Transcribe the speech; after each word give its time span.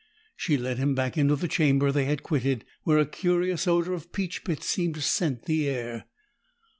She 0.35 0.57
led 0.57 0.79
him 0.79 0.95
back 0.95 1.15
into 1.15 1.35
the 1.35 1.47
chamber 1.47 1.91
they 1.91 2.05
had 2.05 2.23
quitted, 2.23 2.65
where 2.81 2.97
a 2.97 3.05
curious 3.05 3.67
odor 3.67 3.93
of 3.93 4.11
peach 4.11 4.43
pits 4.43 4.65
seemed 4.65 4.95
to 4.95 5.01
scent 5.01 5.45
the 5.45 5.69
air. 5.69 6.05